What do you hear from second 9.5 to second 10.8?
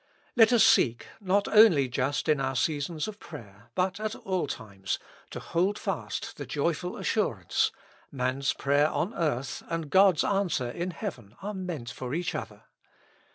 and God's answer